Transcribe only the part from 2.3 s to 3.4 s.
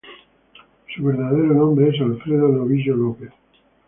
Novillo López.